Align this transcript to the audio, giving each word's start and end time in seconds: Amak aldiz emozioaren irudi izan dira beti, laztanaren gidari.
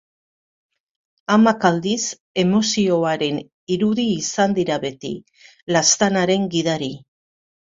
Amak 1.33 1.67
aldiz 1.69 2.05
emozioaren 2.43 3.37
irudi 3.77 4.07
izan 4.15 4.57
dira 4.61 4.81
beti, 4.87 5.13
laztanaren 5.77 6.53
gidari. 6.57 6.91